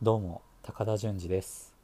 [0.00, 1.74] どうも高田純次です。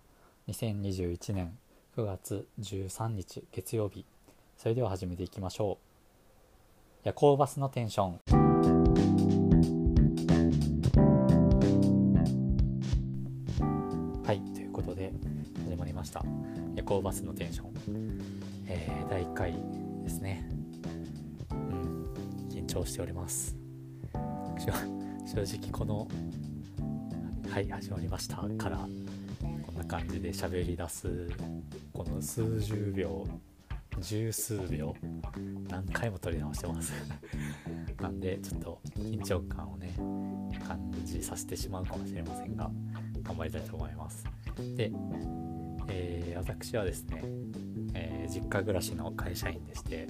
[0.47, 1.59] 2021年
[1.97, 4.05] 9月13日月曜日。
[4.57, 7.03] それでは始めていきましょう。
[7.03, 8.21] 夜行バスのテンション。
[14.25, 15.13] はいということで
[15.65, 16.23] 始まりました。
[16.77, 18.21] 夜行バスのテンション、
[18.69, 19.55] えー、第1回
[20.05, 20.49] ですね。
[21.51, 22.15] うん
[22.49, 23.57] 緊張しております。
[25.27, 26.07] 正直この
[27.55, 28.39] はい始まりました。
[28.59, 28.79] から
[29.65, 31.31] こんな感じで喋り出す
[31.93, 33.25] この数十秒
[34.01, 34.93] 十数秒
[35.69, 36.93] 何回も撮り直してます。
[38.03, 39.95] なんでちょっと緊張感をね
[40.67, 42.69] 感じさせてしまうかもしれませんが
[43.23, 44.25] 頑張りたいと思います。
[44.75, 44.91] で、
[45.87, 47.23] えー、私はですね、
[47.95, 50.09] えー、実家暮らしの会社員でして、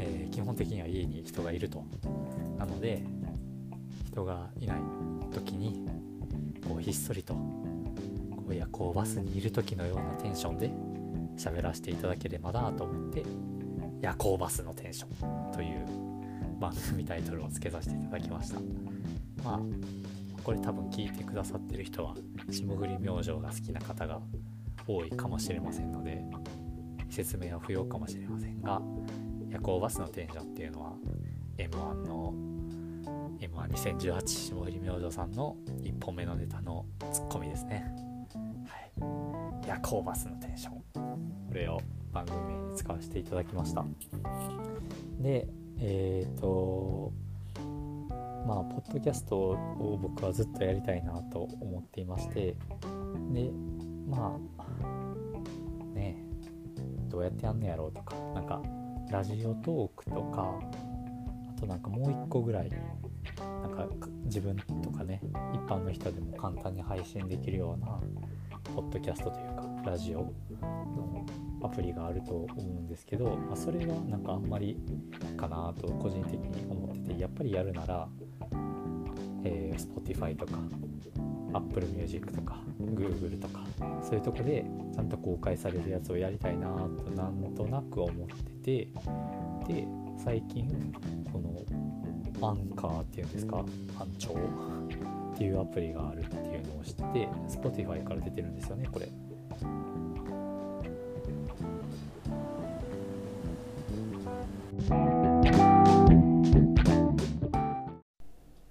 [0.00, 1.84] えー、基本的には家に人がいると。
[2.58, 3.04] なので
[4.06, 4.80] 人がいない
[5.32, 6.01] 時に
[6.72, 10.70] こうひっそりとこう夜行バスにいる時のようなテンションで
[11.36, 13.22] 喋らせていただければなと思って
[14.00, 15.86] 夜行バスのテンションという
[16.58, 18.60] 番組タイトルを付けさせていただきました。
[19.44, 19.60] まあ
[20.42, 22.14] これ多分聞いてくださってる人は
[22.50, 24.20] 霜降り明星が好きな方が
[24.86, 26.24] 多いかもしれませんので
[27.10, 28.80] 説明は不要かもしれませんが
[29.50, 30.92] 夜行バスのテンションっていうのは
[31.58, 32.34] m 1の
[33.40, 37.84] m 1 2 0 1 8霜降り明星さんの1本目のネタのツッコミですね。
[38.66, 38.76] は
[39.64, 39.68] い。
[39.68, 40.74] 夜行バスのテンション。
[41.48, 41.80] これを
[42.12, 43.84] 番組名に使わせていただきました。
[45.18, 47.12] でえっ、ー、と
[48.46, 52.56] まあポッドキャストを僕はずっとやりたいなと思っていまして。
[53.32, 53.50] で
[54.08, 56.22] まあね
[57.08, 58.62] どうやってやんのやろうとかなんか
[59.10, 60.58] ラジオトークとか
[61.62, 62.70] となんかもう一個ぐらい
[63.38, 63.88] なんか
[64.24, 65.20] 自分とかね
[65.54, 68.00] 一般の人でも簡単に配信できるような
[68.74, 71.24] ポッドキャストというかラジオの
[71.62, 74.76] アプリがあると思うんですけど、まあ、それはなんかあんまり
[75.36, 78.08] かなと個人的に思っててやっぱりやるなら、
[79.44, 80.52] えー、Spotify とか
[81.54, 83.64] Apple Music とか Google とか
[84.02, 84.64] そういうとこで
[84.94, 88.26] ちゃんと公開されるやつをやりたいなとなんとなく思っ
[88.62, 88.88] てて
[89.68, 89.86] で
[90.24, 90.68] 最近
[91.32, 93.56] このアンカーっていうんですか
[93.98, 99.08] 班長っていうアプリがあるっていうのを知って Spotify から出てるんですよねこれ。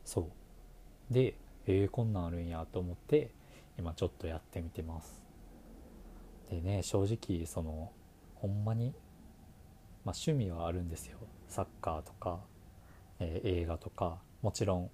[0.06, 1.13] そう。
[1.13, 1.35] で
[1.68, 3.29] えー、こんなんあるんやと思って
[3.78, 5.22] 今ちょっとやってみてます。
[6.50, 7.91] でね正直その
[8.35, 8.94] ほんまに
[10.06, 11.18] まあ趣味はあるんですよ。
[11.51, 12.39] サッカーとか
[13.22, 14.89] えー、映画とかもちろん、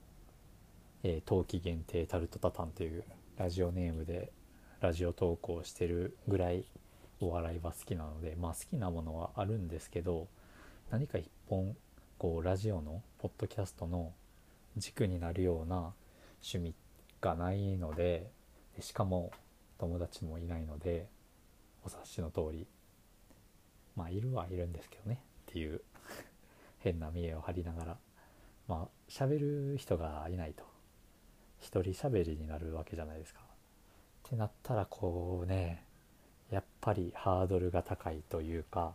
[1.03, 3.05] えー、冬季限定タルトタタンという
[3.37, 4.31] ラジオネームで
[4.81, 6.65] ラジオ投稿してるぐらい
[7.21, 10.27] お笑いは好きなのでまあ好きなものはあるんですけど
[10.91, 11.75] 何か一本
[12.17, 14.11] こうラジオのポッドキャストの
[14.75, 15.93] 軸になるような
[16.43, 16.75] 趣味
[17.21, 18.29] がないので
[18.81, 19.31] しかも
[19.79, 21.07] 友達もいないので
[21.85, 22.67] お察しの通り
[23.95, 25.81] まあいるはいるんですけどねっていう。
[26.87, 27.97] 変な見栄を張りながら
[28.69, 29.39] まあ喋
[29.73, 30.63] る人がいないと
[31.59, 33.41] 一人喋りになるわけじゃないですか。
[34.27, 35.83] ってなったらこうね
[36.49, 38.93] やっぱりハードルが高いというか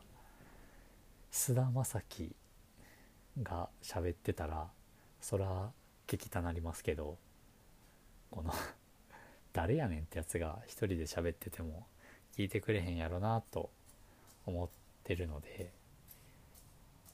[1.31, 2.35] 菅田将暉
[3.43, 4.69] が喋ってたら
[5.21, 5.71] そら
[6.07, 7.19] 聞きたなりますけど
[8.31, 8.53] この
[9.53, 11.87] 誰やねんってやつが一人で喋ってても
[12.37, 13.71] 聞いてくれへんやろなと
[14.47, 14.69] 思っ
[15.05, 15.73] てるので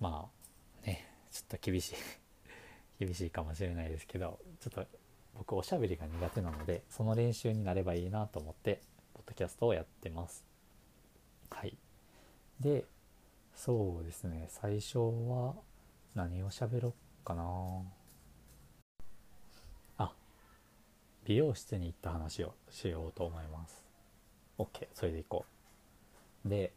[0.00, 0.37] まあ
[1.30, 1.94] ちょっと厳しい
[3.04, 4.86] 厳しいかもしれないですけどちょっと
[5.34, 8.80] 僕おしゃべりが苦手なのでその練習になればいいなと思って
[9.14, 10.44] ポッドキャストをやってます。
[11.50, 11.76] はい。
[12.60, 12.84] で
[13.54, 14.46] そうですね。
[14.48, 15.54] 最初は
[16.14, 16.92] 何を喋ろっ
[17.24, 17.82] かな。
[19.98, 20.12] あ
[21.24, 23.84] 美容室に行った話をしようと思います。
[24.58, 25.44] OK それでいこ
[26.44, 26.48] う。
[26.48, 26.72] で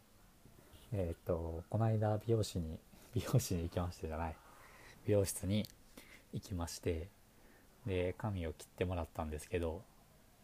[0.92, 2.78] えっ、とこの間美容師に
[3.14, 4.36] 美容師に行きましてじゃない。
[5.06, 5.68] 美容室に
[6.34, 7.10] 行きまして
[7.86, 9.82] で髪を切ってもらったんですけど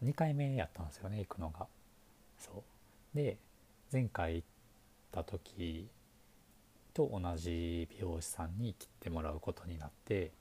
[0.02, 1.66] 2回目やったんですよね行くのが。
[2.38, 2.50] そ
[3.14, 3.16] う。
[3.16, 3.38] で
[3.92, 4.46] 前回行っ
[5.12, 5.88] た時
[6.92, 10.32] と同じ美容師さんに切ってもらうことになって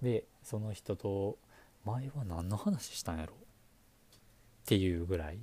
[0.00, 1.38] でその人と
[1.84, 3.34] 前は何の話したんやろ？
[3.34, 3.36] っ
[4.64, 5.38] ていうぐらい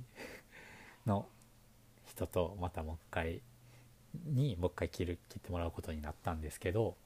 [1.06, 1.26] の
[2.06, 3.40] 人とまたもう一回
[4.26, 6.96] にもう一回切る切ってもらうことになったんですけど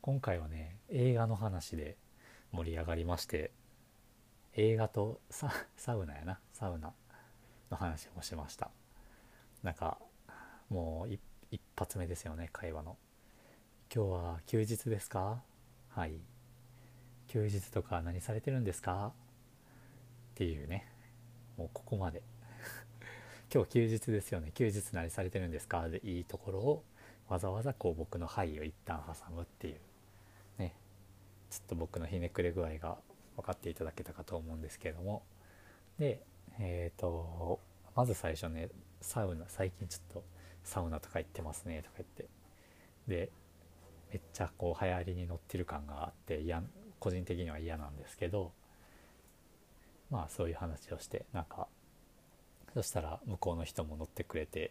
[0.00, 1.96] 今回はね映画の話で
[2.50, 3.52] 盛り上がりまして
[4.54, 6.92] 映画とササウナやなサウナ
[7.70, 8.70] の話もしました。
[9.62, 9.98] なんか
[10.68, 11.14] もう
[11.50, 12.96] 一発目ですよね会話の。
[13.94, 15.42] 今日は休日ですか？
[15.90, 16.14] はい。
[17.28, 19.12] 休日とか何されてるんですか？
[20.32, 20.90] っていうね。
[21.56, 22.22] もうここまで。
[23.54, 24.50] 今日休日ですよね。
[24.54, 25.86] 休日何されてるんですか？
[25.90, 26.84] でいいところを
[27.28, 29.80] わざわざこう僕の「はい」を一旦挟むっていう。
[30.56, 30.74] ね。
[31.50, 32.96] ちょっと僕のひねくれ具合が
[33.36, 35.22] 分かっていただけたかと思うんですけれども。
[35.98, 36.22] で
[36.58, 37.60] えっ、ー、と
[37.94, 38.70] まず最初ね
[39.02, 40.24] サウナ最近ちょっと
[40.64, 42.28] サウナとか行ってますねとか言って。
[43.06, 43.30] で
[44.10, 46.62] めっちゃこう流行りに乗ってる感があってや
[46.98, 48.52] 個人的には嫌なんですけど。
[50.08, 51.68] まあそういう話をしてなんか
[52.74, 54.70] そしたら向こうの人も乗ってくれて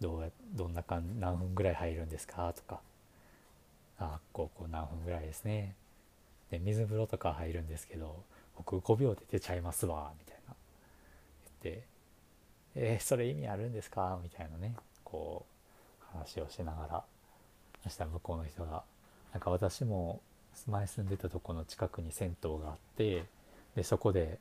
[0.00, 2.52] どうやどんなか何分ぐらい入るんですか？
[2.52, 2.80] とか。
[3.98, 5.74] あこうこう何分ぐらいですね。
[6.50, 8.22] で水風呂とか入るんですけど
[8.56, 10.54] 僕5秒で出ちゃいますわみたいな。
[11.62, 11.84] 言って
[12.74, 14.18] えー、それ意味あるんですか？
[14.22, 15.46] みたいなねこ
[16.02, 17.04] う話をしながら。
[17.82, 18.82] そしたら向こうの人が
[19.32, 20.20] なんか私も
[20.68, 23.24] 前住んでたとこの近くに銭湯があって
[23.76, 24.38] でそこで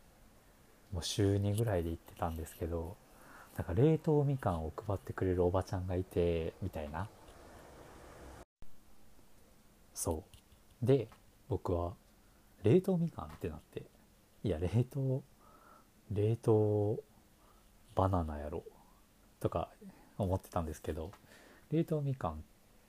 [0.92, 2.96] もう週2ぐらいで行ってたんですけど
[3.58, 7.08] なんか冷凍みかんを配ってくれるおばちゃんがいてみたいな。
[9.94, 10.24] そ
[10.84, 10.86] う。
[10.86, 11.08] で
[11.48, 11.94] 僕は
[12.64, 13.84] 冷凍みかんってなって
[14.44, 15.24] いや冷凍
[16.12, 17.00] 冷凍
[17.96, 18.64] バナナやろ
[19.40, 19.70] とか
[20.18, 21.12] 思ってたんですけど
[21.72, 22.36] 冷凍みかんっ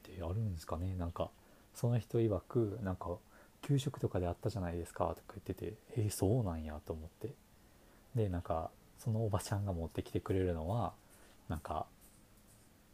[0.03, 0.95] てあるんですかね？
[0.97, 1.31] なんか
[1.75, 3.17] その人曰くなんか
[3.63, 7.35] 給食とかであったじゃないですかとか言っててえー、そうなんやと思って。
[8.17, 10.95] でなんかそのおばちゃんが持ってきてくれるのは
[11.49, 11.87] なんか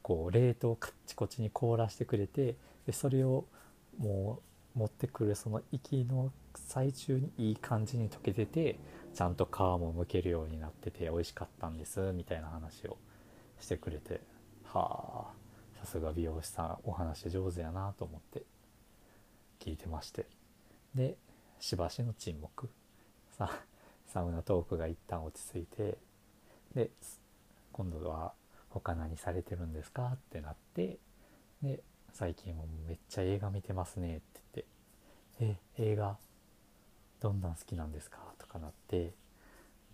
[0.02, 3.44] こう冷凍カッチコチに凍らしてくれてでそれを
[3.98, 4.40] も
[4.74, 8.78] う持ってくるその息の最中にいい感じに溶けてて
[9.14, 12.96] ちゃんと皮も剥けるようになってて美味しかったんですみたいな話を
[13.60, 14.20] してくれて
[14.64, 15.42] はあ
[15.80, 18.42] さすが美容師さんお話上手やなと思って
[19.60, 20.26] 聞いてまして。
[20.94, 21.16] で
[21.60, 22.68] しばしの沈黙。
[23.38, 23.71] さあ
[24.12, 25.96] サウナトークが一旦落ち着いて
[26.74, 26.90] で
[27.72, 28.32] 今度は
[28.68, 30.98] 他何されてるんですかってなって
[31.62, 31.80] で
[32.12, 34.64] 最近もめっちゃ映画見てますねって
[35.40, 36.18] 言ってえ映画
[37.20, 39.12] どんなん好きなんですかとかなって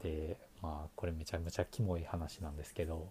[0.02, 3.08] でまあこれめちゃめちゃキモい話なんですけど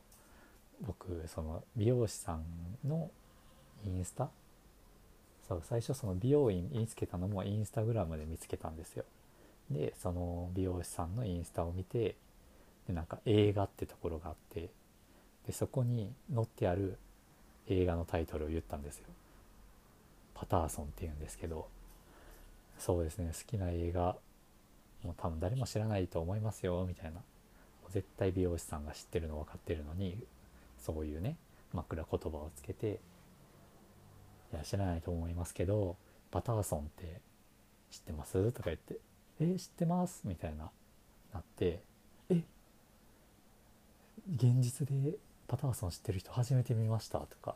[0.85, 2.43] 僕その美容師さん
[2.85, 3.09] の
[3.85, 4.29] インスタ？
[5.47, 9.05] そう最初その美容院見つけたのもインスタグラムで見つけたんですよ。
[9.71, 12.15] でその美容師さんのインスタを見て
[12.87, 14.69] でなんか映画ってところがあって
[15.45, 16.97] でそこに載ってある
[17.67, 19.05] 映画のタイトルを言ったんですよ。
[20.33, 21.67] パターソンっていうんですけど。
[22.79, 24.15] そうですね好きな映画
[25.03, 27.21] もう多分誰も知らないと思いますよみたいな。
[27.89, 30.17] 絶対美容師さんが知ってるの分かってるのに
[30.77, 31.37] そういうね
[31.73, 32.99] 枕言葉をつけて
[34.53, 35.95] いや知らないと思いますけど
[36.29, 37.19] パターソンって
[37.89, 38.51] 知ってます？
[38.51, 38.97] とか言って
[39.39, 40.71] 「え知ってます?」みたいな
[41.33, 41.81] なって
[42.29, 42.43] 「え
[44.35, 45.17] 現実で
[45.47, 47.55] パターソン知ってる人初めて見ました」とか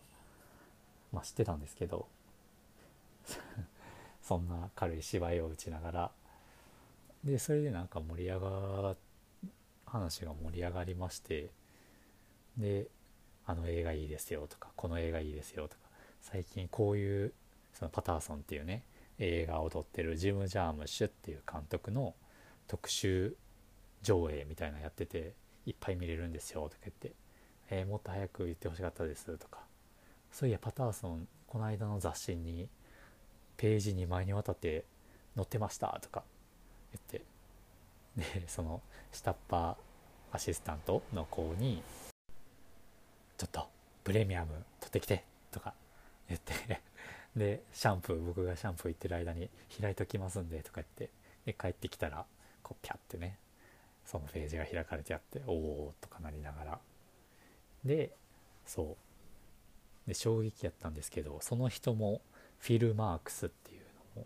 [1.12, 2.08] まあ知ってたんですけど
[4.22, 6.12] そんな軽い芝居を打ちながら
[7.24, 8.96] でそれでなんか盛り上が
[9.86, 11.50] 話が盛り上がりまして
[12.58, 12.88] で
[13.46, 15.82] 「あの映画いいですよ」とか「この映画いいですよ」とか
[16.22, 17.34] 最近こういう
[17.74, 18.84] そのパターソンっていうね
[19.24, 22.16] 映画を撮ってるジム・ジャームッシュっていう監督の
[22.68, 23.36] 特集
[24.02, 25.36] 上映みたいなやってて
[25.68, 27.14] いっぱい見れるんですよとか言って
[27.70, 29.60] 「えー、もっと早く言ってほしかったです」とか
[30.32, 32.68] そういやパターソンこの間の雑誌に
[33.58, 34.86] ページ2枚にわたって
[35.36, 36.24] 載ってましたとか
[36.92, 39.76] 言ってでその下っ端
[40.32, 41.84] アシスタントの子に
[43.38, 43.70] 「ちょっと
[44.04, 45.76] プレミアム取ってきて」とか
[46.28, 46.82] 言って
[47.36, 51.10] でシャンプー僕がシャンプー行ってる間に開いときますんでとか言って
[51.46, 52.26] で帰ってきたら
[52.62, 53.38] こうピャってね
[54.06, 56.80] そのページが開かれてあっておおとかなりながら。
[57.86, 58.12] で
[58.66, 60.08] そう。
[60.08, 62.22] で衝撃やったんですけどその人も
[62.58, 63.82] フィルマークスっていう
[64.18, 64.26] のを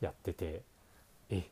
[0.00, 0.62] やってて
[1.30, 1.44] え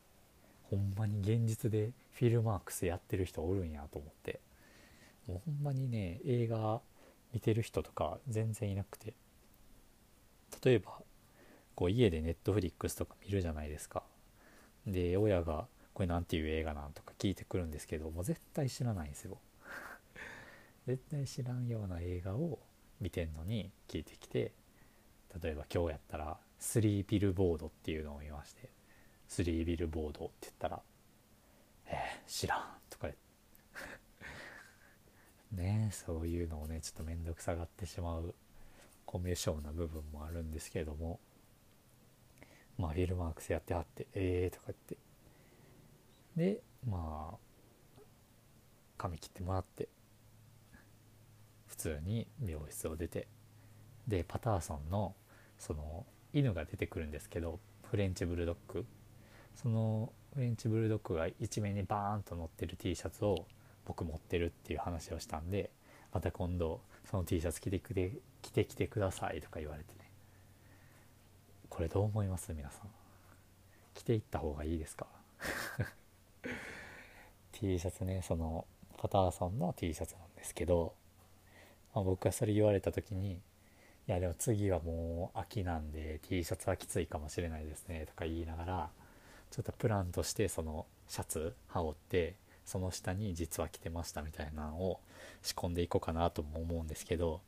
[0.69, 4.39] ほんまに現実でフィルマークスやってる人おるんやと思って。
[5.27, 6.79] もうほんまにね映画
[7.33, 9.13] 見てる人とか全然いなくて。
[10.63, 10.99] 例えば
[11.75, 14.03] こう家でネットフリックスとか見るじゃないですか。
[14.87, 19.37] で親がこれ何ていう映画なんとか聞いてくるんですけどもう絶対知らないんですよ。
[20.87, 22.59] 絶対知らんような映画を
[22.99, 24.51] 見てんのに聞いてきて
[25.41, 28.69] 例えば今日やったら「スリービルボード」っていうのを見まして
[29.27, 30.81] スリービルボードって言ったら
[31.87, 33.09] 「えー、知らん」とか
[35.51, 38.33] ねそういうのをねちょっと面倒くさがってしまう。
[39.15, 41.21] コミュ障な部分もあるんですけれども。
[42.77, 44.97] まあフィルマークスやってはって「ええー」とか言って。
[46.35, 47.37] でまあ
[48.97, 49.87] 髪切ってもらって。
[51.67, 53.29] 普通に美容室を出て。
[54.05, 55.15] でパターソンの
[55.57, 58.85] その犬が出てくるんですけどフレンチブルドッグ。
[59.55, 63.47] そのフレンチブルドッグが一面にバーンと乗ってる T シャツを
[63.85, 65.71] 僕持ってるっていう話をしたんで
[66.11, 66.81] また今度
[67.15, 70.09] その T シャツ着てきて着てきてくださいとか言われてね。
[71.69, 72.53] これどう思います？
[72.53, 72.89] 皆さん。
[73.93, 75.07] 着ていった方がいいですか？
[77.53, 78.65] T シャツねその
[78.97, 80.93] パターソンの T シャツなんですけど、
[81.93, 83.39] まあ、僕がそれ言われた時にい
[84.07, 88.89] やでも次はもう秋なんで T シャツはきついかもしれないですねとか言いながら
[89.51, 94.99] ちょっとプランとしてそのシャツ羽織ってその下に実は着てましたみたいなのを
[95.43, 97.41] 仕込んでいこうかなとも思うんですけど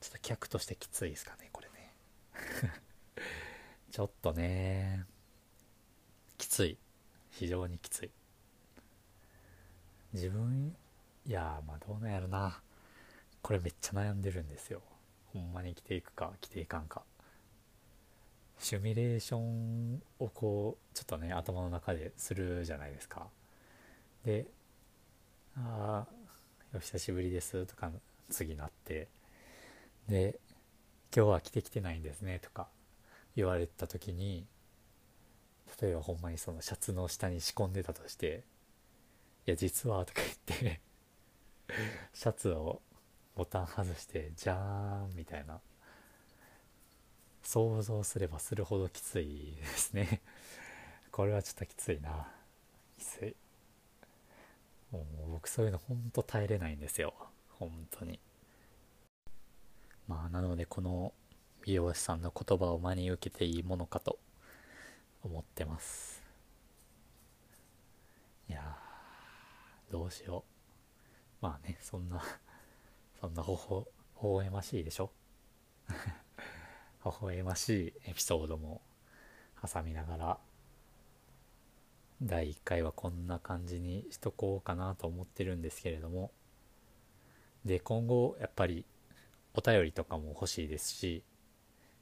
[0.00, 1.92] ちょっと客としてきついですかねこれね。
[3.90, 5.04] ちょっとね
[6.36, 6.78] きつい。
[7.30, 8.10] 非常にきつい。
[10.12, 10.76] 自分
[11.26, 12.62] いやまあどうなんやろな。
[13.42, 14.82] これめっちゃ悩んでるんですよ。
[15.32, 17.02] ほんまに着ていくか着ていかんか。
[18.58, 23.28] シミュレーションをこうちょっとね頭の中でするじゃないですか。
[24.24, 24.46] で
[25.56, 26.14] 「ああ
[26.74, 27.90] お久しぶりです」とか
[28.30, 29.08] 次なって
[30.08, 30.38] で
[31.14, 32.68] 「今日は着てきてないんですね」とか
[33.36, 34.46] 言われた時に
[35.80, 38.44] 例えばほんまにそのシャツの下に仕込んでたとして
[39.46, 40.80] 「いや実は」とか言って
[42.12, 42.82] シャツを
[43.34, 45.60] ボタン外してじゃーんみたいな
[47.42, 50.20] 想像すればするほどきついですね。
[51.10, 52.30] これはちょっときついな。
[52.98, 53.34] きつい。
[54.90, 57.14] もう僕そういうのほんと耐えれないんですよ。
[57.50, 58.20] 本当に。
[60.06, 61.12] まあなのでこの
[61.62, 64.18] 美容師さんの言葉を真に受けていいものかと
[65.22, 66.22] 思ってます。
[68.48, 68.78] いや
[69.90, 70.44] どうしよ
[71.42, 71.44] う。
[71.44, 72.22] まあねそんな
[73.20, 73.86] そんなほほ
[74.22, 75.12] 微笑ましいでしょ。
[77.04, 78.80] 微笑ましいエピソードも
[79.62, 80.38] 挟みながら
[82.22, 86.32] 第1回はこんな感じにしとこうかなと思ってるんですけれども。
[87.64, 88.84] で今後やっぱり
[89.54, 91.22] お便りとかも欲しいですし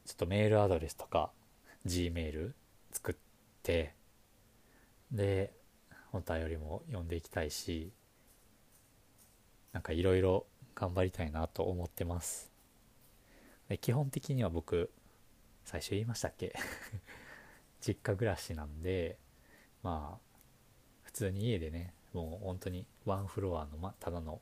[0.05, 1.33] ちょっとメールアドレスとか
[1.85, 2.55] G メール
[2.93, 3.15] 作っ
[3.63, 3.95] て
[5.11, 5.53] で
[6.13, 7.93] お便りも読んでいきたいし
[9.73, 12.51] なんかいろいろ頑張りたいなと思ってます。
[13.69, 14.91] で基本的には僕
[15.65, 16.55] 最初言いましたっけ？
[17.81, 19.19] 実家暮らしなんで
[19.87, 20.19] まあ
[21.05, 24.41] 普通に家でねもう本当にワンフロアの、ま、ただの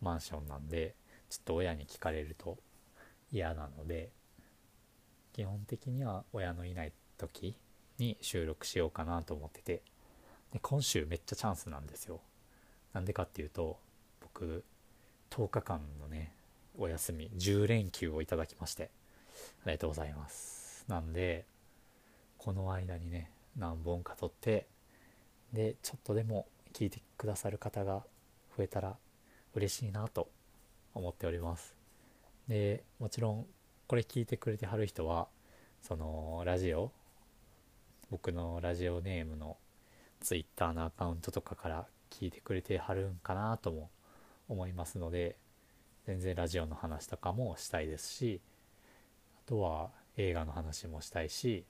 [0.00, 0.96] マンションなんで
[1.30, 2.58] ちょっと親に聞かれると
[3.30, 4.10] 嫌なので
[5.34, 7.56] 基本的には親のいない時
[7.98, 9.82] に収録しようかなと思ってて
[10.52, 12.20] で今週めっちゃチャンスなんですよ。
[12.92, 13.78] なんでかっていうと
[14.20, 14.64] 僕
[15.30, 16.32] 10日間のね
[16.76, 18.90] お休み10連休をいただきまして
[19.64, 20.84] ありがとうございます。
[20.88, 21.44] なんで
[22.38, 24.66] この間にね何本か撮って
[25.52, 28.04] でちょっとでも聞いてくださる方が
[28.56, 28.96] 増えたら
[29.54, 30.28] 嬉しいなと
[30.94, 31.74] 思っております。
[32.48, 33.46] でもちろん
[33.86, 35.28] これ聞いてくれてはる人は
[35.82, 36.92] そのラジオ
[38.10, 39.56] 僕のラジオネームの
[40.20, 43.90] Twitter のアカウントとかから聞いてくれてはるんかなとも
[44.48, 45.36] 思いますので
[46.06, 48.40] 全然ラジオの話とかもしたいですし
[49.44, 51.64] あとは映画の話もしたいし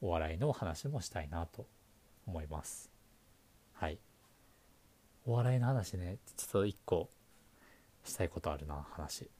[0.00, 1.66] お笑いの話もしたいなと
[2.26, 2.90] 思います。
[3.72, 3.98] はい。
[5.24, 6.18] お笑いの話ね。
[6.36, 7.08] ちょっと一個
[8.04, 9.30] したいことあるな話。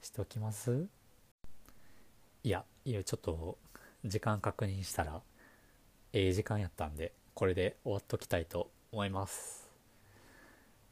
[0.00, 0.86] しておきます？
[2.42, 3.58] いやいやちょっと
[4.04, 5.22] 時間確認したら
[6.12, 9.70] ええ時間やったんでこれで終わっときたいと思います。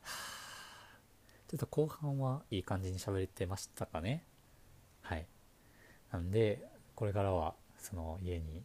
[1.49, 4.25] ちょっと後半はいい感じに喋れてましたかね？
[5.03, 5.27] はい。
[6.11, 8.63] なんでこれからはその家に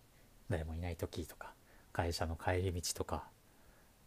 [0.50, 1.54] 誰もいない時とか
[1.92, 3.24] 会社の帰り道とか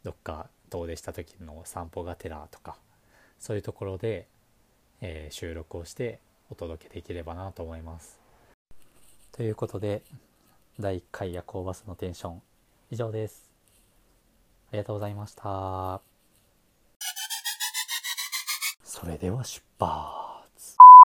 [0.05, 2.77] どっか遠出した時の散歩がてらとか
[3.39, 4.29] そういうところで、
[5.01, 8.19] えー、収録をしてお届けできればなと思います。
[9.33, 10.03] ということで
[10.79, 12.43] 第1回夜行バスのテンション
[12.91, 13.51] 以上です。
[14.71, 16.01] ありがとうございました。
[18.85, 20.30] それでは出発。